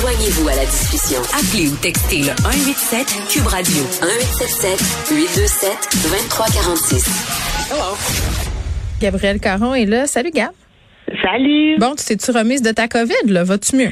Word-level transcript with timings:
Joignez-vous 0.00 0.48
à 0.48 0.54
la 0.54 0.64
discussion. 0.64 1.20
Appelez 1.34 1.68
ou 1.68 1.74
textez 1.76 2.18
le 2.18 2.30
187 2.36 3.06
Cube 3.30 3.46
Radio 3.48 3.82
1877 4.00 5.10
827 5.10 5.70
2346. 6.04 7.72
Hello. 7.72 7.96
Gabriel 9.00 9.40
Caron 9.40 9.74
est 9.74 9.86
là. 9.86 10.06
Salut 10.06 10.30
Gab. 10.30 10.52
Salut. 11.20 11.78
Bon, 11.78 11.96
tu 11.96 12.04
t'es-tu 12.04 12.30
remise 12.30 12.62
de 12.62 12.70
ta 12.70 12.86
COVID, 12.86 13.26
là? 13.26 13.42
Vas-tu 13.42 13.74
mieux? 13.74 13.90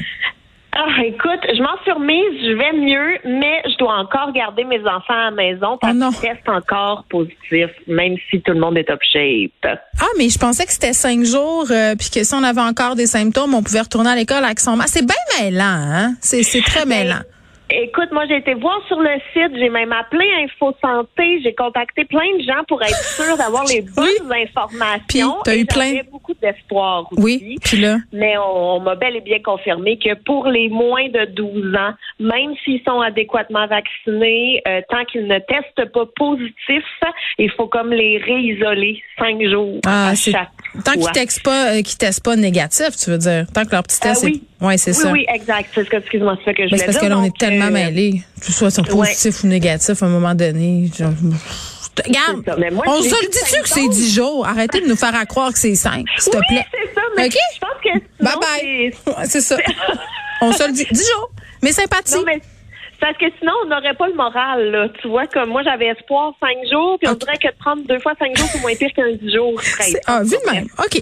Ah, 0.79 1.03
écoute, 1.03 1.39
je 1.43 1.59
m'en 1.59 1.75
suis 1.81 1.91
remise, 1.91 2.39
je 2.43 2.53
vais 2.53 2.71
mieux, 2.73 3.17
mais 3.25 3.63
je 3.65 3.75
dois 3.77 3.95
encore 3.95 4.31
garder 4.31 4.63
mes 4.63 4.79
enfants 4.81 5.09
à 5.09 5.31
la 5.31 5.31
maison 5.31 5.75
parce 5.81 5.97
oh 5.99 6.09
qu'ils 6.11 6.29
restent 6.29 6.47
encore 6.47 7.03
positifs, 7.09 7.73
même 7.87 8.15
si 8.29 8.39
tout 8.41 8.51
le 8.51 8.59
monde 8.59 8.77
est 8.77 8.83
top 8.83 8.99
shape. 9.11 9.79
Ah, 9.99 10.05
mais 10.19 10.29
je 10.29 10.37
pensais 10.37 10.67
que 10.67 10.71
c'était 10.71 10.93
cinq 10.93 11.23
jours, 11.23 11.65
euh, 11.71 11.95
puis 11.95 12.11
que 12.11 12.23
si 12.23 12.33
on 12.35 12.43
avait 12.43 12.61
encore 12.61 12.95
des 12.95 13.07
symptômes, 13.07 13.55
on 13.55 13.63
pouvait 13.63 13.81
retourner 13.81 14.11
à 14.11 14.15
l'école 14.15 14.45
avec 14.45 14.59
son 14.59 14.75
masque. 14.75 14.99
C'est 14.99 15.05
bien 15.05 15.15
mêlant, 15.41 15.63
hein? 15.63 16.13
C'est 16.21 16.43
très 16.61 16.85
ben, 16.85 16.89
mêlant. 16.89 17.21
Écoute, 17.69 18.11
moi, 18.11 18.25
j'ai 18.27 18.37
été 18.37 18.53
voir 18.53 18.81
sur 18.87 18.99
le 18.99 19.09
site, 19.33 19.57
j'ai 19.57 19.69
même 19.69 19.91
appelé 19.91 20.25
Info 20.43 20.73
Santé, 20.81 21.41
j'ai 21.43 21.53
contacté 21.53 22.05
plein 22.05 22.37
de 22.37 22.43
gens 22.43 22.63
pour 22.67 22.81
être 22.81 23.03
sûr 23.03 23.35
d'avoir 23.35 23.65
les 23.65 23.81
bonnes 23.95 24.31
informations. 24.31 25.35
Puis, 25.43 25.51
as 25.51 25.57
eu 25.57 25.65
plein 25.65 25.93
beaucoup 26.09 26.33
d'espoir 26.41 27.11
aussi. 27.11 27.21
Oui, 27.21 27.57
puis 27.63 27.77
là. 27.77 27.97
Mais 28.13 28.35
on, 28.37 28.79
m'a 28.79 28.95
bel 28.95 29.17
et 29.17 29.21
bien 29.21 29.39
confirmé 29.39 29.97
que 29.97 30.13
pour 30.23 30.47
les 30.47 30.69
moins 30.69 31.09
de 31.09 31.25
12 31.25 31.75
ans, 31.75 31.93
même 32.19 32.53
s'ils 32.63 32.81
sont 32.83 33.01
adéquatement 33.01 33.67
vaccinés, 33.67 34.61
euh, 34.67 34.81
tant 34.89 35.03
qu'ils 35.05 35.27
ne 35.27 35.39
testent 35.39 35.91
pas 35.91 36.05
positif, 36.15 36.83
il 37.37 37.51
faut 37.51 37.67
comme 37.67 37.91
les 37.91 38.17
réisoler 38.17 39.01
cinq 39.19 39.41
jours 39.43 39.79
ah, 39.85 40.09
à 40.09 40.15
chaque 40.15 40.51
Tant 40.83 40.93
qu'ils 40.93 41.11
testent 41.11 41.43
pas, 41.43 41.73
euh, 41.73 41.81
testent 41.97 42.23
pas 42.23 42.35
négatif, 42.35 42.89
tu 42.97 43.09
veux 43.09 43.17
dire. 43.17 43.45
Tant 43.53 43.65
que 43.65 43.71
leur 43.71 43.83
petit 43.83 43.99
test 43.99 44.21
ah, 44.23 44.25
oui. 44.25 44.43
est... 44.61 44.65
Ouais, 44.65 44.77
c'est 44.77 44.91
oui, 44.91 45.03
ça. 45.03 45.11
Oui, 45.11 45.25
exact. 45.33 45.69
C'est 45.73 45.83
ce 45.83 45.89
que, 45.89 45.97
excuse-moi, 45.97 46.37
c'est 46.39 46.45
ça 46.45 46.53
que 46.53 46.63
je 46.63 46.69
voulais 46.69 46.85
parce 46.85 46.97
que 46.97 47.05
là, 47.05 47.17
on 47.17 47.23
est 47.23 47.37
tellement 47.37 47.65
euh, 47.65 47.71
mêlés. 47.71 48.21
Que 48.39 48.45
ce 48.45 48.69
soit 48.69 48.85
positif 48.85 49.43
ou 49.43 49.47
négatif 49.47 50.01
à 50.01 50.05
un 50.05 50.09
moment 50.09 50.35
donné. 50.35 50.89
Regarde, 52.05 52.43
on 52.85 53.01
se 53.01 53.09
le 53.09 53.29
dit-tu 53.29 53.61
que 53.61 53.69
c'est 53.69 53.87
10 53.87 54.15
jours? 54.15 54.47
Arrêtez 54.47 54.81
de 54.81 54.87
nous 54.87 54.95
faire 54.95 55.13
croire 55.27 55.51
que 55.51 55.57
c'est 55.57 55.73
5, 55.73 56.05
s'il 56.17 56.31
te 56.31 56.37
oui, 56.37 56.43
plaît. 56.47 56.65
c'est 56.71 56.93
ça, 56.93 57.01
mais 57.15 57.29
je 57.29 57.59
pense 57.59 57.69
que 57.83 58.23
Bye 58.23 58.93
bye. 59.15 59.27
C'est 59.27 59.41
ça. 59.41 59.57
on 60.41 60.51
se 60.51 60.67
le 60.67 60.73
dit. 60.73 60.85
10 60.91 60.99
jours. 60.99 61.31
Mais 61.63 61.71
sympathie. 61.71 62.15
Parce 62.99 63.17
que 63.17 63.25
sinon, 63.39 63.51
on 63.63 63.69
n'aurait 63.69 63.93
pas 63.93 64.07
le 64.07 64.15
moral, 64.15 64.71
là. 64.71 64.87
Tu 65.01 65.07
vois, 65.07 65.27
comme 65.27 65.49
moi, 65.49 65.61
j'avais 65.63 65.87
espoir 65.87 66.33
cinq 66.39 66.57
jours, 66.71 66.97
puis 66.99 67.07
on 67.09 67.13
dirait 67.13 67.37
que 67.37 67.47
de 67.47 67.57
prendre 67.59 67.83
deux 67.87 67.99
fois 67.99 68.13
cinq 68.17 68.35
jours, 68.35 68.47
c'est 68.51 68.61
moins 68.61 68.75
pire 68.75 68.89
qu'un 68.95 69.11
dix 69.21 69.33
jours. 69.33 69.61
Ah, 70.07 70.23
vu 70.23 70.31
de 70.31 70.51
même. 70.51 70.67
OK. 70.79 71.01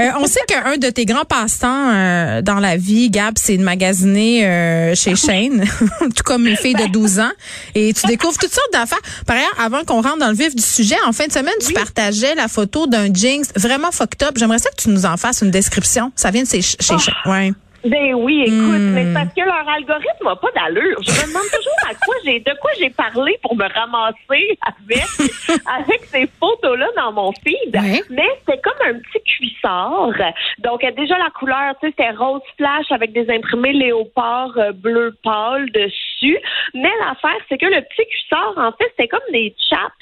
Euh, 0.00 0.10
on 0.20 0.26
sait 0.26 0.40
qu'un 0.48 0.78
de 0.78 0.88
tes 0.88 1.04
grands 1.04 1.24
passe-temps 1.24 1.90
euh, 1.92 2.42
dans 2.42 2.60
la 2.60 2.76
vie, 2.76 3.10
Gab, 3.10 3.34
c'est 3.36 3.58
de 3.58 3.62
magasiner 3.62 4.46
euh, 4.46 4.94
chez 4.94 5.16
Shane, 5.16 5.64
tout 6.00 6.22
comme 6.24 6.46
une 6.46 6.56
fille 6.56 6.74
de 6.74 6.90
12 6.90 7.20
ans. 7.20 7.32
Et 7.74 7.92
tu 7.92 8.06
découvres 8.06 8.38
toutes 8.38 8.54
sortes 8.54 8.72
d'affaires. 8.72 8.98
Par 9.26 9.36
ailleurs, 9.36 9.54
avant 9.58 9.84
qu'on 9.84 10.00
rentre 10.00 10.18
dans 10.18 10.30
le 10.30 10.36
vif 10.36 10.54
du 10.54 10.62
sujet, 10.62 10.96
en 11.06 11.12
fin 11.12 11.26
de 11.26 11.32
semaine, 11.32 11.54
tu 11.64 11.74
partageais 11.74 12.34
la 12.34 12.48
photo 12.48 12.86
d'un 12.86 13.12
jeans 13.12 13.44
vraiment 13.56 13.92
fucked 13.92 14.22
up. 14.22 14.32
J'aimerais 14.36 14.58
ça 14.58 14.70
que 14.70 14.82
tu 14.82 14.88
nous 14.88 15.04
en 15.04 15.16
fasses 15.18 15.42
une 15.42 15.50
description. 15.50 16.10
Ça 16.16 16.30
vient 16.30 16.42
de 16.42 16.48
chez, 16.48 16.62
chez 16.62 16.94
oh. 16.94 16.98
Shane. 16.98 17.14
Ouais. 17.26 17.52
Ben 17.84 18.14
oui, 18.14 18.44
écoute, 18.46 18.80
mais 18.94 19.12
parce 19.12 19.32
que 19.34 19.42
leur 19.42 19.68
algorithme 19.68 20.24
n'a 20.24 20.36
pas 20.36 20.50
d'allure. 20.52 21.02
Je 21.02 21.10
me 21.10 21.28
demande 21.28 21.44
toujours 21.52 21.90
à 21.90 21.94
quoi 21.94 22.14
j'ai 22.24 22.40
de 22.40 22.52
quoi 22.60 22.70
j'ai 22.78 22.90
parlé 22.90 23.38
pour 23.42 23.54
me 23.54 23.64
ramasser 23.64 24.58
avec 24.62 25.04
avec 25.66 26.04
ces 26.06 26.26
photos-là 26.40 26.86
dans 26.96 27.12
mon 27.12 27.32
feed. 27.32 27.78
Mais 28.10 28.28
c'est 28.48 28.62
comme 28.62 28.80
un 28.86 28.94
petit 28.94 29.22
cuissard. 29.24 30.12
Donc 30.58 30.80
déjà 30.96 31.18
la 31.18 31.30
couleur, 31.30 31.74
tu 31.80 31.88
sais, 31.88 31.94
c'est 31.98 32.10
rose 32.10 32.40
flash 32.56 32.90
avec 32.90 33.12
des 33.12 33.28
imprimés 33.30 33.72
léopard 33.72 34.56
euh, 34.56 34.72
bleu 34.72 35.14
pâle 35.22 35.70
dessus. 35.72 36.38
Mais 36.72 36.92
l'affaire, 37.00 37.40
c'est 37.48 37.58
que 37.58 37.66
le 37.66 37.82
petit 37.82 38.06
cuissard, 38.08 38.54
en 38.56 38.72
fait, 38.72 38.92
c'est 38.96 39.08
comme 39.08 39.20
des 39.30 39.54
chaps 39.68 39.92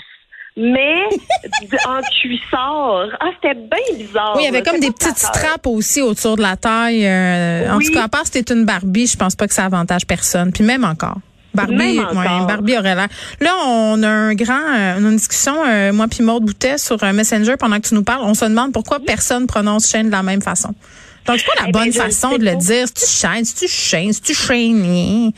mais 0.56 1.08
en 1.86 2.00
cuissard. 2.20 3.08
Ah, 3.20 3.30
c'était 3.34 3.54
bien 3.54 3.96
bizarre. 3.96 4.34
Oui, 4.36 4.42
il 4.42 4.44
y 4.44 4.48
avait 4.48 4.62
comme 4.62 4.80
des 4.80 4.90
petites 4.90 5.18
straps 5.18 5.66
aussi 5.66 6.02
autour 6.02 6.36
de 6.36 6.42
la 6.42 6.56
taille. 6.56 7.06
Euh, 7.06 7.72
en 7.72 7.78
tout 7.78 7.92
cas, 7.92 8.04
à 8.04 8.08
part 8.08 8.26
si 8.26 8.32
c'était 8.32 8.54
une 8.54 8.64
Barbie, 8.64 9.06
je 9.06 9.16
pense 9.16 9.34
pas 9.34 9.48
que 9.48 9.54
ça 9.54 9.64
avantage 9.64 10.06
personne. 10.06 10.52
Puis 10.52 10.64
même 10.64 10.84
encore. 10.84 11.18
Barbie, 11.54 11.98
Ouais, 11.98 12.46
Barbie 12.46 12.78
aurait 12.78 12.94
l'air. 12.94 13.08
Là, 13.40 13.54
on 13.66 14.02
a 14.02 14.08
un 14.08 14.34
grand, 14.34 14.54
euh, 14.54 14.96
on 14.98 15.04
a 15.04 15.08
une 15.10 15.16
discussion, 15.16 15.54
euh, 15.66 15.92
moi 15.92 16.06
puis 16.08 16.22
Maude 16.22 16.44
Boutet 16.44 16.78
sur 16.78 17.02
Messenger 17.12 17.56
pendant 17.58 17.76
que 17.76 17.88
tu 17.88 17.94
nous 17.94 18.04
parles. 18.04 18.22
On 18.22 18.32
se 18.32 18.46
demande 18.46 18.72
pourquoi 18.72 19.00
personne 19.00 19.46
prononce 19.46 19.90
chaîne 19.90 20.06
de 20.06 20.12
la 20.12 20.22
même 20.22 20.40
façon. 20.40 20.74
Donc, 21.26 21.38
c'est 21.38 21.46
pas 21.46 21.62
la 21.62 21.68
eh 21.68 21.72
bonne 21.72 21.92
façon 21.92 22.36
de 22.36 22.44
le 22.44 22.56
dire. 22.56 22.88
Si 22.88 22.94
tu 22.94 23.06
chaînes, 23.06 23.44
si 23.44 23.54
tu 23.54 23.68
chaînes, 23.68 24.12
si 24.12 24.22
tu 24.22 24.34
chaînes. 24.34 25.32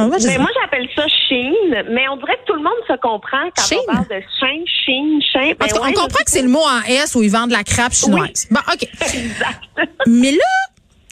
Ah 0.00 0.06
mais 0.06 0.38
moi, 0.38 0.48
j'appelle 0.62 0.88
ça 0.94 1.04
Chine, 1.28 1.84
mais 1.90 2.08
on 2.08 2.16
dirait 2.18 2.36
que 2.36 2.46
tout 2.46 2.54
le 2.54 2.62
monde 2.62 2.72
se 2.86 2.96
comprend 2.98 3.50
quand 3.56 3.76
on 3.76 3.92
parle 3.92 4.06
de 4.06 4.22
Chine, 4.38 4.64
Chine, 4.84 5.20
Chine. 5.20 5.54
Ben 5.58 5.66
on 5.74 5.92
comprend 5.92 6.22
que 6.24 6.30
c'est 6.30 6.42
le 6.42 6.48
mot 6.48 6.60
en 6.60 6.82
S 6.82 7.16
où 7.16 7.22
ils 7.24 7.30
vendent 7.30 7.48
de 7.48 7.54
la 7.54 7.64
crabe 7.64 7.92
chinoise. 7.92 8.46
Bon, 8.48 8.60
OK. 8.72 8.82
Exact. 9.00 9.64
mais 10.06 10.30
là, 10.30 10.44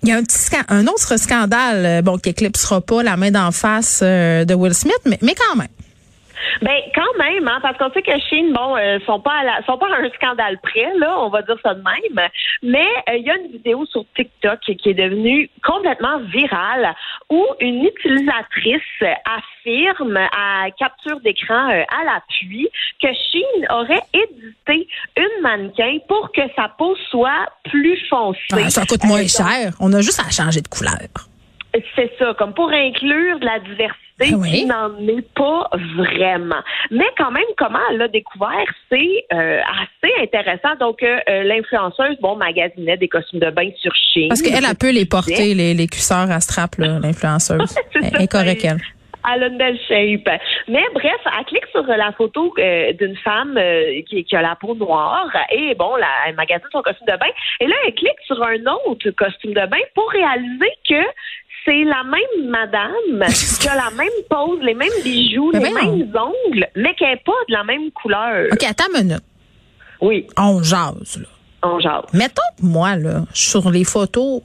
il 0.05 0.11
y 0.11 0.13
a 0.13 0.17
un 0.17 0.23
petit 0.23 0.39
un 0.69 0.87
autre 0.87 1.19
scandale, 1.19 1.85
euh, 1.85 2.03
bon, 2.03 2.17
qui 2.17 2.29
éclipsera 2.29 2.81
pas 2.81 3.03
la 3.03 3.17
main 3.17 3.33
d'en 3.33 3.51
face 3.51 4.03
euh, 4.05 4.45
de 4.45 4.55
Will 4.55 4.73
Smith, 4.73 5.01
mais, 5.05 5.19
mais 5.21 5.35
quand 5.35 5.57
même. 5.57 5.67
Ben 6.63 6.81
quand 6.95 7.19
même, 7.19 7.47
hein, 7.49 7.59
parce 7.61 7.77
qu'on 7.79 7.91
sait 7.93 8.03
que 8.03 8.19
Chine, 8.29 8.53
bon, 8.53 8.77
euh, 8.77 8.99
sont 9.07 9.21
pas 9.21 9.35
à 9.41 9.45
la, 9.45 9.65
sont 9.67 9.79
pas 9.79 9.87
à 9.87 10.01
un 10.01 10.11
scandale 10.11 10.59
près, 10.63 10.93
là, 10.97 11.19
on 11.21 11.29
va 11.29 11.43
dire 11.43 11.57
ça 11.63 11.75
de 11.75 11.83
même. 11.83 12.29
Mais 12.63 12.87
euh, 13.09 13.17
il 13.17 13.27
y 13.27 13.31
a 13.31 13.37
une 13.37 13.53
vidéo 13.53 13.85
sur 13.87 14.05
TikTok 14.17 14.61
qui 14.61 14.91
est 14.91 14.95
devenue 14.95 15.51
complètement 15.65 16.19
virale 16.21 16.95
où 17.31 17.45
une 17.61 17.85
utilisatrice 17.85 18.83
affirme 19.25 20.17
à 20.17 20.71
capture 20.79 21.21
d'écran 21.21 21.71
euh, 21.71 21.83
à 22.01 22.05
l'appui 22.05 22.69
que 23.03 23.09
Chine 23.31 23.67
aurait 23.71 24.03
édité 24.15 24.89
une 25.17 25.43
mannequin 25.43 25.99
pour 26.09 26.33
que 26.33 26.43
sa 26.55 26.69
peau 26.69 26.97
soit 27.11 27.47
plus 27.65 27.99
foncée. 28.09 28.39
Ah, 28.53 28.71
ça 28.71 28.87
coûte 28.87 29.05
moins 29.05 29.27
cher. 29.27 29.73
On 29.81 29.93
a 29.93 30.01
juste 30.01 30.21
à 30.21 30.31
changer 30.31 30.61
de 30.61 30.69
couleur. 30.69 30.95
C'est 31.95 32.11
ça, 32.19 32.33
comme 32.39 32.55
pour 32.55 32.71
inclure 32.71 33.39
de 33.39 33.45
la 33.45 33.59
diversité 33.61 34.06
ah 34.19 34.25
qui 34.25 34.65
n'en 34.65 34.97
est 34.99 35.29
pas 35.35 35.69
vraiment. 35.97 36.63
Mais 36.91 37.05
quand 37.19 37.31
même, 37.31 37.45
comment 37.59 37.79
elle 37.91 37.99
l'a 37.99 38.09
découvert, 38.09 38.65
c'est 38.91 39.27
euh, 39.33 39.61
assez 39.61 40.13
intéressant. 40.23 40.75
Donc, 40.81 41.03
euh, 41.03 41.19
euh, 41.29 41.43
l'influenceuse, 41.45 42.17
bon, 42.21 42.37
magasinait 42.37 42.97
des 42.97 43.09
costumes 43.09 43.41
de 43.41 43.51
bain 43.51 43.69
sur 43.79 43.93
Chine. 43.95 44.29
Parce 44.29 44.41
qu'elle, 44.41 44.65
a 44.65 44.75
peut 44.75 44.91
les 44.91 45.05
porter, 45.05 45.55
les, 45.55 45.75
les 45.75 45.87
cuisseurs 45.87 46.31
à 46.31 46.41
strap, 46.41 46.77
l'influenceuse. 46.79 47.77
elle 47.95 48.23
est 48.23 48.31
correcte, 48.31 48.65
elle 48.65 48.79
elle 49.29 49.43
a 49.43 49.47
une 49.49 49.59
belle 49.59 49.77
shape. 49.89 50.41
Mais 50.69 50.85
bref, 50.95 51.21
elle 51.37 51.45
clique 51.47 51.67
sur 51.73 51.83
la 51.83 52.13
photo 52.13 52.55
d'une 52.57 53.17
femme 53.17 53.59
qui, 54.09 54.23
qui, 54.23 54.37
a 54.37 54.41
la 54.41 54.55
peau 54.55 54.77
noire 54.77 55.29
et 55.51 55.75
bon, 55.75 55.97
la, 55.97 56.07
elle 56.29 56.37
magasine 56.37 56.69
son 56.71 56.81
costume 56.81 57.09
de 57.09 57.19
bain. 57.19 57.27
Et 57.59 57.67
là, 57.67 57.75
elle 57.89 57.95
clique 57.95 58.21
sur 58.25 58.41
un 58.41 58.61
autre 58.87 59.11
costume 59.11 59.53
de 59.53 59.67
bain 59.67 59.81
pour 59.97 60.09
réaliser 60.13 60.71
que 60.89 61.03
c'est 61.67 61.85
la 61.85 62.05
même 62.05 62.49
madame 62.51 63.29
qui 63.61 63.69
a 63.69 63.75
la 63.75 63.91
même 63.91 64.09
pose, 64.31 64.61
les 64.63 64.75
mêmes 64.75 64.89
bijoux, 65.03 65.51
les 65.51 65.61
mêmes 65.61 65.75
ongles, 66.15 66.69
mais 66.77 66.95
qui 66.95 67.05
n'est 67.05 67.21
pas 67.25 67.33
de 67.49 67.53
la 67.53 67.65
même 67.65 67.91
couleur. 67.91 68.47
OK, 68.53 68.63
attends 68.63 68.85
une 68.95 69.09
minute. 69.09 69.25
Oui. 70.01 70.27
On 70.37 70.63
jase, 70.63 71.19
là. 71.19 71.29
On 71.63 71.81
jase. 71.81 72.05
Mettons 72.13 72.43
que 72.59 72.65
moi, 72.65 72.97
là, 72.97 73.25
sur 73.33 73.71
les 73.71 73.85
photos, 73.85 74.43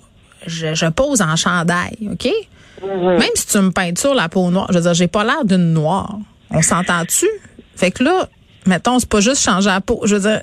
je, 0.48 0.90
pose 0.90 1.22
en 1.22 1.36
chandail, 1.36 1.96
OK? 2.12 2.28
Mm-hmm. 2.82 3.20
Même 3.20 3.30
si 3.36 3.48
tu 3.48 3.60
me 3.60 3.72
peintures 3.72 4.16
la 4.16 4.28
peau 4.28 4.50
noire, 4.50 4.68
je 4.70 4.78
veux 4.78 4.82
dire, 4.82 4.94
j'ai 4.94 5.08
pas 5.08 5.24
l'air 5.24 5.46
d'une 5.46 5.74
noire. 5.74 6.18
On 6.50 6.62
s'entend-tu? 6.62 7.28
Fait 7.76 7.92
que 7.92 8.04
là, 8.04 8.28
mettons, 8.66 8.98
c'est 9.00 9.10
pas 9.10 9.22
juste 9.22 9.44
changer 9.44 9.70
la 9.70 9.82
peau. 9.82 10.02
Je 10.06 10.16
veux 10.16 10.22
dire, 10.22 10.42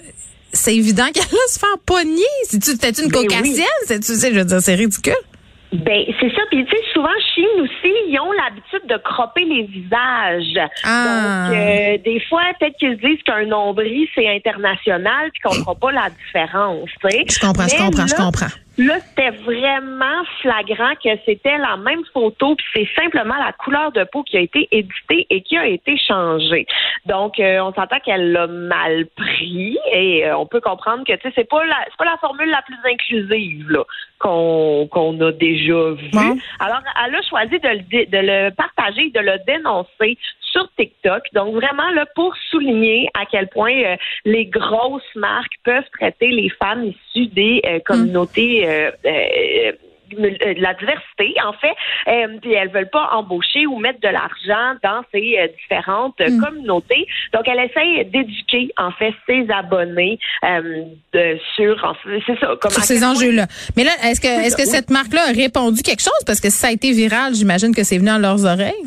c'est 0.52 0.74
évident 0.76 1.06
qu'elle 1.12 1.24
va 1.24 1.48
se 1.48 1.58
faire 1.58 1.78
pogner. 1.84 2.22
Si 2.44 2.60
tu 2.60 2.76
t'es 2.78 2.90
une 2.90 3.08
ben 3.08 3.22
caucasienne, 3.22 3.66
c'est 3.86 4.00
tu 4.00 4.14
sais, 4.14 4.32
je 4.32 4.38
veux 4.38 4.44
dire, 4.44 4.62
c'est 4.62 4.74
ridicule. 4.74 5.14
Ben, 5.72 6.04
c'est 6.18 6.30
ça. 6.34 6.42
Puis, 6.50 6.64
tu 6.64 6.70
sais, 6.70 6.82
souvent, 6.94 7.08
Chine 7.34 7.60
aussi, 7.60 7.92
ils 8.08 8.18
ont 8.20 8.32
l'habitude 8.32 8.88
de 8.88 8.96
cropper 8.96 9.44
les 9.44 9.64
visages. 9.64 10.70
Ah. 10.82 11.48
Donc, 11.48 11.56
euh, 11.56 11.98
des 12.04 12.20
fois, 12.28 12.42
peut-être 12.58 12.76
qu'ils 12.78 12.96
se 12.96 13.06
disent 13.06 13.22
qu'un 13.22 13.44
nombril, 13.44 14.08
c'est 14.14 14.26
international, 14.28 15.30
puis 15.32 15.40
qu'on 15.42 15.54
ne 15.54 15.60
fera 15.60 15.74
pas 15.74 15.92
la 15.92 16.08
différence, 16.10 16.88
tu 17.00 17.10
sais. 17.10 17.24
Je 17.28 17.38
comprends, 17.38 17.68
je 17.68 17.76
comprends, 17.76 18.06
je 18.06 18.14
comprends. 18.14 18.46
Là, 18.78 19.00
c'était 19.00 19.30
vraiment 19.30 20.22
flagrant 20.40 20.94
que 21.02 21.08
c'était 21.26 21.58
la 21.58 21.76
même 21.76 22.04
photo, 22.12 22.54
puis 22.54 22.66
c'est 22.72 23.02
simplement 23.02 23.34
la 23.36 23.52
couleur 23.52 23.90
de 23.90 24.04
peau 24.04 24.22
qui 24.22 24.36
a 24.36 24.40
été 24.40 24.68
éditée 24.70 25.26
et 25.30 25.42
qui 25.42 25.58
a 25.58 25.66
été 25.66 25.98
changée. 25.98 26.64
Donc, 27.04 27.40
euh, 27.40 27.58
on 27.58 27.72
s'entend 27.72 27.98
qu'elle 27.98 28.30
l'a 28.30 28.46
mal 28.46 29.06
pris 29.16 29.76
et 29.92 30.26
euh, 30.26 30.38
on 30.38 30.46
peut 30.46 30.60
comprendre 30.60 31.02
que 31.04 31.12
tu 31.12 31.22
sais, 31.22 31.32
c'est 31.34 31.48
pas 31.48 31.64
la 31.66 31.76
c'est 31.86 31.96
pas 31.96 32.04
la 32.04 32.18
formule 32.18 32.48
la 32.50 32.62
plus 32.62 32.76
inclusive 32.84 33.68
là 33.68 33.82
qu'on 34.20 34.86
qu'on 34.90 35.20
a 35.22 35.32
déjà 35.32 35.90
vue. 35.90 36.40
Alors, 36.60 36.80
elle 37.04 37.14
a 37.16 37.22
choisi 37.28 37.58
de 37.58 37.68
le 37.68 38.06
de 38.06 38.18
le 38.18 38.50
partager, 38.50 39.10
de 39.10 39.20
le 39.20 39.38
dénoncer 39.44 40.16
sur 40.52 40.68
TikTok. 40.76 41.22
Donc 41.34 41.54
vraiment 41.54 41.90
là 41.94 42.06
pour 42.14 42.34
souligner 42.50 43.08
à 43.18 43.26
quel 43.26 43.48
point 43.48 43.74
euh, 43.74 43.96
les 44.24 44.46
grosses 44.46 45.14
marques 45.14 45.54
peuvent 45.64 45.88
traiter 45.98 46.28
les 46.28 46.50
femmes 46.50 46.84
issues 46.84 47.26
des 47.28 47.60
euh, 47.64 47.78
communautés 47.80 48.66
euh, 50.16 50.52
la 50.56 50.74
diversité, 50.74 51.34
en 51.44 51.52
fait, 51.52 51.74
euh, 52.08 52.38
puis 52.40 52.52
elles 52.52 52.70
veulent 52.70 52.90
pas 52.90 53.10
embaucher 53.12 53.66
ou 53.66 53.78
mettre 53.78 54.00
de 54.00 54.08
l'argent 54.08 54.78
dans 54.82 55.02
ces 55.12 55.36
euh, 55.38 55.48
différentes 55.62 56.18
mm. 56.20 56.40
communautés. 56.40 57.06
Donc, 57.32 57.42
elle 57.46 57.60
essaie 57.60 58.04
d'éduquer, 58.04 58.72
en 58.76 58.90
fait, 58.92 59.12
ses 59.26 59.46
abonnés 59.50 60.18
de, 60.42 61.38
sur, 61.54 61.96
c'est 62.26 62.38
ça, 62.38 62.54
sur 62.70 62.84
ces 62.84 63.04
enjeux-là. 63.04 63.46
Mais 63.76 63.84
là, 63.84 63.90
est-ce 64.04 64.20
que, 64.20 64.46
est-ce 64.46 64.56
que 64.56 64.64
cette 64.64 64.90
marque-là 64.90 65.22
a 65.28 65.32
répondu 65.32 65.82
quelque 65.82 66.02
chose? 66.02 66.24
Parce 66.26 66.40
que 66.40 66.50
si 66.50 66.56
ça 66.56 66.68
a 66.68 66.72
été 66.72 66.92
viral, 66.92 67.34
j'imagine 67.34 67.74
que 67.74 67.82
c'est 67.84 67.98
venu 67.98 68.10
à 68.10 68.18
leurs 68.18 68.44
oreilles? 68.44 68.84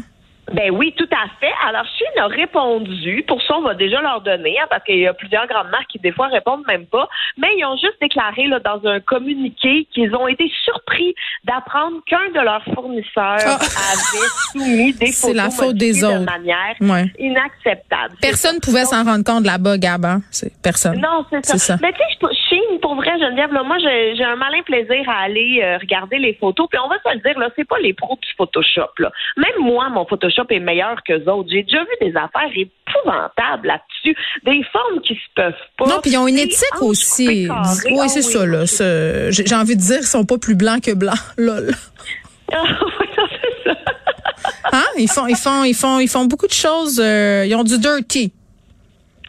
Ben 0.54 0.72
oui, 0.72 0.94
tout 0.98 1.10
à 1.12 1.28
fait. 1.40 1.52
Alors, 1.68 1.86
Chine 1.98 2.20
a 2.20 2.28
répondu. 2.28 3.24
Pour 3.28 3.42
ça, 3.44 3.56
on 3.58 3.62
va 3.62 3.74
déjà 3.74 4.02
leur 4.02 4.22
donner, 4.22 4.60
hein, 4.60 4.66
parce 4.70 4.84
qu'il 4.84 5.00
y 5.00 5.08
a 5.08 5.14
plusieurs 5.14 5.48
grandes 5.48 5.70
marques 5.70 5.88
qui, 5.90 6.00
des 6.00 6.12
fois, 6.12 6.28
répondent 6.28 6.64
même 6.68 6.86
pas. 6.86 7.08
Mais 7.38 7.48
ils 7.58 7.66
ont 7.66 7.78
juste 7.78 7.98
déclaré 8.02 8.48
là, 8.48 8.60
dans 8.60 8.86
un 8.88 9.00
communiqué 9.00 9.88
qu'ils 9.94 10.14
ont 10.16 10.28
été 10.28 10.52
surpris 10.64 11.16
d'apprendre 11.46 11.98
qu'un 12.06 12.30
de 12.34 12.44
leurs 12.44 12.64
fournisseurs 12.74 13.40
ah. 13.46 13.56
avait 13.56 14.28
soumis 14.52 14.94
des 14.94 15.12
photos 15.12 15.36
la 15.36 15.50
faute 15.50 15.76
des 15.76 16.04
autres. 16.04 16.20
de 16.20 16.26
manière 16.26 16.76
inacceptable. 17.18 18.16
Personne 18.22 18.56
ne 18.56 18.60
pouvait 18.60 18.86
s'en 18.86 19.04
rendre 19.04 19.24
compte 19.24 19.46
là-bas, 19.46 19.78
Gab. 19.78 20.06
Hein? 20.06 20.22
Personne. 20.62 21.00
Non, 21.00 21.26
c'est 21.32 21.58
ça. 21.58 21.78
Mais 21.82 21.94
tu 21.94 22.00
sais, 22.00 22.36
Chine, 22.52 22.80
pour 22.82 22.96
vrai, 22.96 23.12
Geneviève, 23.18 23.54
là, 23.54 23.64
moi, 23.64 23.78
j'ai 23.80 24.24
un 24.24 24.36
malin 24.36 24.62
plaisir 24.66 25.08
à 25.08 25.24
aller 25.24 25.62
euh, 25.64 25.78
regarder 25.78 26.18
les 26.18 26.34
photos. 26.34 26.68
Puis 26.70 26.78
on 26.84 26.90
va 26.90 26.96
se 27.04 27.16
le 27.16 27.22
dire, 27.22 27.40
là, 27.40 27.50
c'est 27.56 27.68
pas 27.68 27.80
les 27.80 27.94
pros 27.94 28.18
du 28.22 28.28
Photoshop. 28.38 28.92
Là. 29.00 29.12
Même 29.38 29.66
moi, 29.66 29.88
mon 29.90 30.06
Photoshop 30.06 30.46
est 30.50 30.60
meilleur 30.60 30.98
que 31.08 31.14
autres. 31.30 31.50
J'ai 31.50 31.64
déjà 31.64 31.80
vu 31.80 31.90
des 32.02 32.14
affaires 32.18 32.52
épouvantables 32.54 33.68
là-dessus, 33.68 34.18
des 34.44 34.64
formes 34.72 35.02
qui 35.02 35.16
se 35.16 35.34
peuvent 35.36 35.54
pas. 35.78 35.86
Non, 35.86 36.00
puis 36.02 36.12
ils 36.12 36.18
ont 36.18 36.28
une 36.28 36.40
éthique 36.40 36.82
aussi. 36.82 37.48
Oui, 37.90 38.10
c'est 38.10 38.22
ça 38.22 38.46
là. 38.46 38.66
J'ai 39.30 39.56
envie 39.56 39.76
de 39.76 39.82
dire, 39.82 40.00
ils 40.00 40.04
sont 40.04 40.26
pas 40.26 40.38
plus 40.38 40.56
blancs 40.56 40.84
que 40.84 40.94
blancs, 40.94 41.20
lol. 41.38 41.72
Ah, 42.54 42.64
ça. 43.64 43.72
hein? 44.74 44.84
Ils 44.98 45.10
font, 45.10 45.28
ils 45.28 45.38
font, 45.38 45.64
ils 45.64 45.74
font, 45.74 46.00
ils 46.00 46.10
font 46.10 46.26
beaucoup 46.26 46.48
de 46.48 46.52
choses. 46.54 47.00
Euh, 47.02 47.46
ils 47.48 47.56
ont 47.56 47.64
du 47.64 47.78
dirty. 47.80 48.34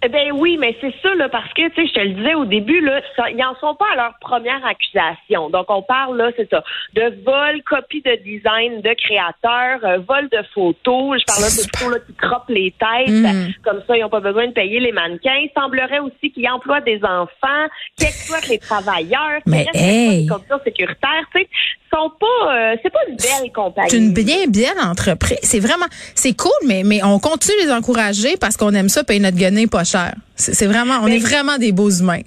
Eh 0.04 0.08
ben 0.08 0.32
oui, 0.32 0.56
mais 0.58 0.76
c'est 0.80 0.92
ça 1.00 1.14
là 1.14 1.28
parce 1.28 1.52
que 1.54 1.68
tu 1.68 1.74
sais, 1.74 1.86
je 1.86 1.92
te 1.92 2.00
le 2.00 2.14
disais 2.14 2.34
au 2.34 2.44
début 2.44 2.80
là, 2.80 3.00
ils 3.30 3.44
en 3.44 3.54
sont 3.60 3.76
pas 3.76 3.86
à 3.92 3.96
leur 3.96 4.14
première 4.20 4.64
accusation. 4.66 5.48
Donc 5.48 5.66
on 5.68 5.82
parle 5.82 6.16
là, 6.16 6.30
c'est 6.36 6.50
ça, 6.50 6.64
de 6.94 7.14
vol, 7.24 7.62
copie 7.62 8.02
de 8.02 8.16
design 8.24 8.80
de 8.80 8.94
créateurs, 8.94 9.84
euh, 9.84 9.98
vol 9.98 10.28
de 10.28 10.42
photos. 10.52 11.20
Je 11.20 11.24
parle 11.24 11.44
de 11.44 11.70
photos 11.70 11.92
là, 11.92 11.98
qui 12.04 12.14
croppent 12.14 12.50
les 12.50 12.72
têtes, 12.72 13.14
mm. 13.14 13.52
comme 13.62 13.80
ça 13.86 13.96
ils 13.96 14.00
n'ont 14.00 14.08
pas 14.08 14.20
besoin 14.20 14.48
de 14.48 14.52
payer 14.52 14.80
les 14.80 14.92
mannequins. 14.92 15.36
Il 15.36 15.50
semblerait 15.56 16.00
aussi 16.00 16.32
qu'ils 16.32 16.48
emploient 16.48 16.80
des 16.80 17.00
enfants, 17.04 17.68
qu'ils 17.96 18.08
exploitent 18.08 18.48
les 18.48 18.58
travailleurs, 18.58 19.40
mais 19.46 19.66
hey. 19.74 20.26
des 20.26 20.64
sécuritaires. 20.64 21.24
Tu 21.32 21.42
sais, 21.42 21.48
sont 21.92 22.10
pas, 22.18 22.54
euh, 22.54 22.76
c'est 22.82 22.90
pas 22.90 22.98
une 23.08 23.16
belle 23.16 23.52
compagnie. 23.52 23.90
C'est 23.90 23.96
une 23.98 24.12
bien 24.12 24.46
belle 24.48 24.80
entreprise. 24.82 25.38
C'est 25.42 25.60
vraiment, 25.60 25.86
c'est 26.14 26.34
cool, 26.34 26.50
mais 26.66 26.82
mais 26.84 27.02
on 27.02 27.18
continue 27.18 27.56
de 27.62 27.66
les 27.66 27.72
encourager 27.72 28.36
parce 28.36 28.56
qu'on 28.56 28.72
aime 28.74 28.88
ça 28.88 29.04
payer 29.04 29.20
notre 29.20 29.36
guenille 29.36 29.66
pas 29.66 29.84
cher. 29.84 30.14
C'est 30.36 30.66
vraiment, 30.66 30.98
on 31.02 31.06
est 31.06 31.18
vraiment 31.18 31.58
des 31.58 31.72
beaux 31.72 31.90
humains. 31.90 32.20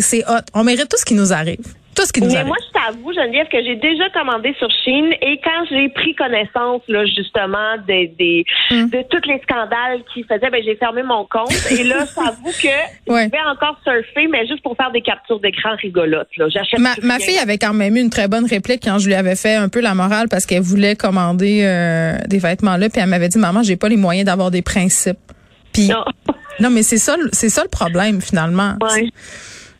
C'est 0.00 0.24
hot. 0.28 0.44
On 0.54 0.64
mérite 0.64 0.88
tout 0.88 0.98
ce 0.98 1.04
qui 1.04 1.14
nous 1.14 1.32
arrive. 1.32 1.64
Tout 1.98 2.06
ce 2.06 2.12
qui 2.12 2.20
nous 2.20 2.30
Mais 2.30 2.44
moi, 2.44 2.56
je 2.64 2.72
t'avoue, 2.78 3.12
Geneviève, 3.12 3.48
que 3.50 3.60
j'ai 3.60 3.74
déjà 3.74 4.08
commandé 4.10 4.54
sur 4.56 4.68
Chine 4.84 5.10
et 5.20 5.40
quand 5.42 5.64
j'ai 5.68 5.88
pris 5.88 6.14
connaissance, 6.14 6.80
là, 6.86 7.04
justement, 7.06 7.74
des, 7.88 8.06
des 8.16 8.44
hum. 8.70 8.88
de 8.88 9.02
tous 9.10 9.28
les 9.28 9.40
scandales 9.40 10.04
qui 10.14 10.22
faisaient, 10.22 10.48
ben, 10.48 10.62
j'ai 10.64 10.76
fermé 10.76 11.02
mon 11.02 11.24
compte. 11.24 11.50
Et 11.72 11.82
là, 11.82 12.04
j'avoue 12.14 12.52
que 12.52 12.68
je 13.08 13.12
vais 13.12 13.40
encore 13.50 13.80
surfer, 13.82 14.28
mais 14.30 14.46
juste 14.46 14.62
pour 14.62 14.76
faire 14.76 14.92
des 14.92 15.02
captures 15.02 15.40
d'écran 15.40 15.70
rigolotes, 15.82 16.28
là. 16.36 16.48
J'achète 16.48 16.78
ma, 16.78 16.94
ma 17.02 17.18
fille 17.18 17.38
avait 17.38 17.58
quand 17.58 17.74
même 17.74 17.96
eu 17.96 18.00
une 18.00 18.10
très 18.10 18.28
bonne 18.28 18.46
réplique 18.46 18.84
quand 18.84 19.00
je 19.00 19.08
lui 19.08 19.14
avais 19.14 19.34
fait 19.34 19.56
un 19.56 19.68
peu 19.68 19.80
la 19.80 19.94
morale 19.94 20.28
parce 20.28 20.46
qu'elle 20.46 20.62
voulait 20.62 20.94
commander 20.94 21.62
euh, 21.64 22.16
des 22.28 22.38
vêtements 22.38 22.76
là, 22.76 22.88
puis 22.88 23.00
elle 23.00 23.08
m'avait 23.08 23.28
dit, 23.28 23.38
maman, 23.38 23.64
j'ai 23.64 23.76
pas 23.76 23.88
les 23.88 23.96
moyens 23.96 24.26
d'avoir 24.26 24.52
des 24.52 24.62
principes. 24.62 25.18
Puis, 25.72 25.88
non. 25.88 26.04
non, 26.60 26.70
mais 26.70 26.84
c'est 26.84 26.98
ça, 26.98 27.16
c'est 27.32 27.48
ça 27.48 27.64
le 27.64 27.68
problème, 27.68 28.20
finalement. 28.20 28.76
Ouais 28.80 29.08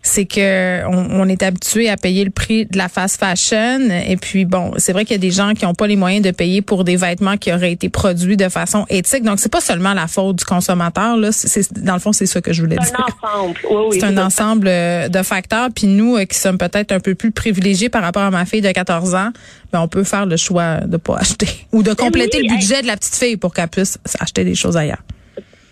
c'est 0.08 0.24
que 0.24 0.84
on, 0.86 1.28
est 1.28 1.42
habitué 1.42 1.90
à 1.90 1.96
payer 1.96 2.24
le 2.24 2.30
prix 2.30 2.64
de 2.64 2.78
la 2.78 2.88
fast 2.88 3.20
fashion 3.20 3.90
et 3.90 4.16
puis 4.16 4.46
bon, 4.46 4.72
c'est 4.78 4.92
vrai 4.92 5.04
qu'il 5.04 5.12
y 5.12 5.16
a 5.16 5.20
des 5.20 5.30
gens 5.30 5.52
qui 5.52 5.66
n'ont 5.66 5.74
pas 5.74 5.86
les 5.86 5.96
moyens 5.96 6.24
de 6.24 6.30
payer 6.30 6.62
pour 6.62 6.84
des 6.84 6.96
vêtements 6.96 7.36
qui 7.36 7.52
auraient 7.52 7.72
été 7.72 7.90
produits 7.90 8.36
de 8.36 8.48
façon 8.48 8.86
éthique. 8.88 9.22
Donc 9.22 9.38
c'est 9.38 9.52
pas 9.52 9.60
seulement 9.60 9.92
la 9.92 10.06
faute 10.06 10.36
du 10.36 10.44
consommateur 10.44 11.16
là, 11.16 11.30
c'est 11.30 11.72
dans 11.82 11.92
le 11.92 12.00
fond 12.00 12.12
c'est 12.12 12.26
ça 12.26 12.40
que 12.40 12.52
je 12.52 12.62
voulais 12.62 12.76
dire. 12.76 12.86
C'est 12.86 12.96
un 12.96 13.28
ensemble. 13.28 13.58
Oui, 13.70 13.76
oui, 13.90 13.96
c'est 14.00 14.06
un 14.06 14.18
ensemble 14.18 14.68
euh, 14.68 15.08
de 15.08 15.22
facteurs 15.22 15.68
puis 15.74 15.86
nous 15.86 16.16
euh, 16.16 16.24
qui 16.24 16.38
sommes 16.38 16.58
peut-être 16.58 16.92
un 16.92 17.00
peu 17.00 17.14
plus 17.14 17.30
privilégiés 17.30 17.90
par 17.90 18.02
rapport 18.02 18.22
à 18.22 18.30
ma 18.30 18.46
fille 18.46 18.62
de 18.62 18.72
14 18.72 19.14
ans, 19.14 19.30
ben 19.72 19.80
on 19.80 19.88
peut 19.88 20.04
faire 20.04 20.24
le 20.24 20.38
choix 20.38 20.78
de 20.78 20.96
pas 20.96 21.18
acheter 21.18 21.48
ou 21.72 21.82
de 21.82 21.90
ben 21.90 21.96
compléter 21.96 22.40
le 22.40 22.48
budget 22.48 22.80
de 22.80 22.86
la 22.86 22.96
petite 22.96 23.14
fille 23.14 23.36
pour 23.36 23.52
qu'elle 23.52 23.68
puisse 23.68 23.98
acheter 24.18 24.44
des 24.44 24.54
choses 24.54 24.76
ailleurs. 24.76 25.02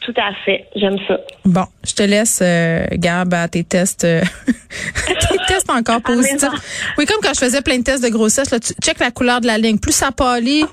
Tout 0.06 0.14
à 0.18 0.32
fait. 0.44 0.66
J'aime 0.76 0.98
ça. 1.08 1.18
Bon, 1.44 1.64
je 1.84 1.92
te 1.92 2.02
laisse, 2.04 2.38
euh, 2.40 2.86
Gab, 2.92 3.34
à 3.34 3.48
tes 3.48 3.64
tests, 3.64 4.04
euh, 4.04 4.22
tes 4.46 5.36
tests 5.48 5.68
encore 5.68 6.00
positifs. 6.00 6.48
Oui, 6.96 7.06
comme 7.06 7.18
quand 7.20 7.34
je 7.34 7.40
faisais 7.40 7.60
plein 7.60 7.78
de 7.78 7.82
tests 7.82 8.04
de 8.04 8.08
grossesse, 8.08 8.52
là, 8.52 8.60
tu 8.60 8.72
check 8.80 9.00
la 9.00 9.10
couleur 9.10 9.40
de 9.40 9.48
la 9.48 9.58
ligne. 9.58 9.78
Plus 9.78 9.90
ça 9.90 10.12
pâlit, 10.12 10.64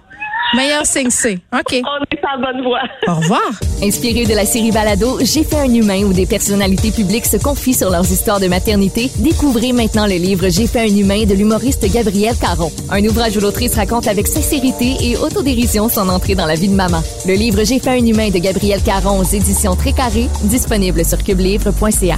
Meilleur 0.56 0.86
signe 0.86 1.10
C. 1.10 1.40
OK. 1.52 1.82
On 1.84 2.04
est 2.16 2.22
en 2.26 2.40
bonne 2.40 2.64
voie. 2.64 2.82
Au 3.08 3.16
revoir. 3.16 3.42
Inspiré 3.82 4.26
de 4.26 4.36
la 4.36 4.46
série 4.46 4.72
Balado, 4.72 5.18
J'ai 5.22 5.44
fait 5.44 5.58
un 5.60 5.74
humain 5.74 6.04
où 6.04 6.14
des 6.14 6.26
personnalités 6.26 6.92
publiques 6.92 7.26
se 7.26 7.38
confient 7.38 7.74
sur 7.74 7.90
leurs 7.90 8.10
histoires 8.12 8.40
de 8.40 8.48
maternité, 8.48 9.10
découvrez 9.18 9.74
maintenant 9.74 10.06
le 10.06 10.16
livre 10.16 10.50
J'ai 10.50 10.68
fait 10.68 10.82
un 10.82 10.96
humain 10.96 11.26
de 11.26 11.34
l'humoriste 11.34 11.92
Gabriel 11.92 12.36
Caron. 12.38 12.72
Un 12.92 13.04
ouvrage 13.06 13.36
où 13.38 13.40
l'autrice 13.40 13.76
raconte 13.76 14.08
avec 14.08 14.28
sincérité 14.28 14.96
et 15.02 15.18
autodérision 15.18 15.90
son 15.90 16.08
entrée 16.10 16.36
dans 16.36 16.46
la 16.46 16.56
vie 16.56 16.70
de 16.70 16.76
maman. 16.76 17.02
Le 17.28 17.34
livre 17.34 17.64
J'ai 17.64 17.80
fait 17.80 18.00
un 18.00 18.06
humain 18.06 18.30
de 18.30 18.38
Gabriel 18.38 18.82
Caron 18.84 19.20
aux 19.20 19.24
éditions 19.24 19.76
Très 19.76 19.94
Carré, 19.94 20.28
disponible 20.44 21.04
sur 21.04 21.18
cubelivre.ca. 21.24 22.18